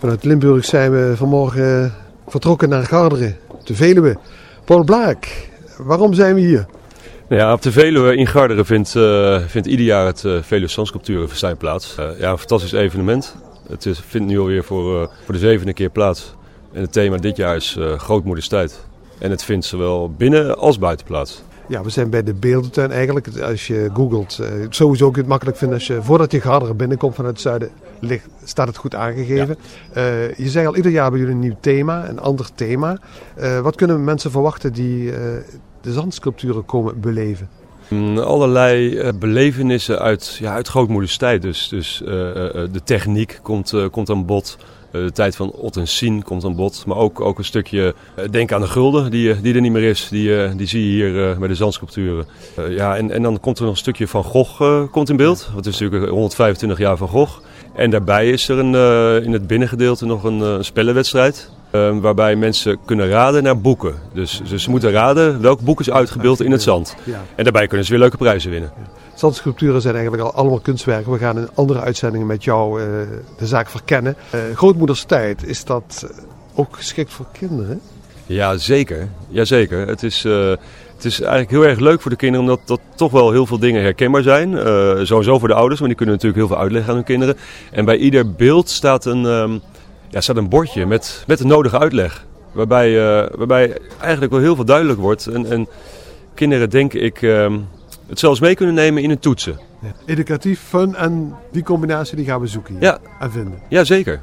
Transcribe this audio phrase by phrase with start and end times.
[0.00, 1.94] Vanuit Limburg zijn we vanmorgen
[2.28, 4.16] vertrokken naar Garderen, de Veluwe.
[4.64, 5.48] Paul Blaak,
[5.78, 6.66] waarom zijn we hier?
[7.28, 10.68] Nou ja, op de Veluwe in Garderen vindt, uh, vindt ieder jaar het uh, Veluwe
[10.68, 11.94] Zandsculpturenfestijn plaats.
[12.18, 13.36] Ja, een fantastisch evenement.
[13.68, 16.34] Het is, vindt nu alweer voor, voor de zevende keer plaats.
[16.72, 18.86] En het thema dit jaar is grootmoederstijd.
[19.18, 21.42] En het vindt zowel binnen als buiten plaats.
[21.70, 23.40] Ja, we zijn bij de beeldentuin eigenlijk.
[23.40, 26.76] Als je googelt, uh, sowieso kun je het makkelijk vinden als je voordat je Garderen
[26.76, 29.56] binnenkomt vanuit het zuiden, ligt, staat het goed aangegeven.
[29.94, 30.02] Ja.
[30.02, 32.98] Uh, je zegt al, ieder jaar hebben jullie een nieuw thema, een ander thema.
[33.38, 35.12] Uh, wat kunnen mensen verwachten die
[35.80, 37.48] de zandsculpturen komen beleven?
[37.88, 41.42] Mm, allerlei belevenissen uit, ja, uit grootmoeders tijd.
[41.42, 42.02] Dus, dus
[42.72, 44.58] de techniek komt, komt aan bod.
[44.90, 46.84] Eh, de tijd van Ot en Sien komt aan bod.
[46.86, 49.72] Maar ook, ook een stukje uh, denk aan de gulden die, eh, die er niet
[49.72, 50.08] meer is.
[50.08, 52.26] Die, die zie je hier bij de zandsculpturen.
[52.68, 55.50] ja, en, en dan komt er nog een stukje van Gogh komt in beeld.
[55.56, 57.40] Het is natuurlijk 125 jaar van Gogh.
[57.74, 58.74] En daarbij is er een,
[59.24, 61.50] in het binnengedeelte nog een spellenwedstrijd.
[62.00, 63.94] Waarbij mensen kunnen raden naar boeken.
[64.12, 66.96] Dus, dus ze moeten raden welk boek is uitgebeeld in het zand.
[67.34, 68.72] En daarbij kunnen ze weer leuke prijzen winnen.
[69.14, 71.12] Zandsculpturen zijn eigenlijk al allemaal kunstwerken.
[71.12, 72.86] We gaan in andere uitzendingen met jou uh,
[73.38, 74.16] de zaak verkennen.
[74.34, 76.06] Uh, grootmoeders tijd, is dat
[76.54, 77.80] ook geschikt voor kinderen?
[78.26, 79.08] Ja, zeker.
[79.28, 79.86] Jazeker.
[79.86, 80.24] Het is...
[80.24, 80.52] Uh,
[80.94, 83.58] het is eigenlijk heel erg leuk voor de kinderen, omdat dat toch wel heel veel
[83.58, 84.50] dingen herkenbaar zijn.
[84.52, 84.60] Uh,
[85.02, 87.36] sowieso voor de ouders, want die kunnen natuurlijk heel veel uitleggen aan hun kinderen.
[87.70, 89.60] En bij ieder beeld staat een, um,
[90.10, 92.26] ja, staat een bordje met, met de nodige uitleg.
[92.52, 95.26] Waarbij, uh, waarbij eigenlijk wel heel veel duidelijk wordt.
[95.26, 95.68] En, en
[96.34, 97.68] kinderen, denk ik, um,
[98.06, 99.60] het zelfs mee kunnen nemen in hun toetsen.
[99.82, 99.92] Ja.
[100.06, 102.98] Educatief, fun en die combinatie die gaan we zoeken hier ja.
[103.20, 103.58] en vinden.
[103.68, 104.20] Ja, zeker.